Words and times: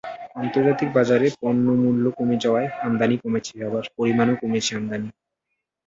আন্তর্জাতিক 0.35 0.89
বাজারে 0.97 1.27
পণ্য 1.41 1.65
মূল্য 1.83 2.05
কমে 2.17 2.35
যাওয়ায় 2.43 2.69
আমদানি 2.79 3.15
কমেছে, 3.23 3.55
আবার 3.67 3.83
পরিমাণেও 3.97 4.39
কমেছে 4.41 4.71
আমদানি। 4.79 5.09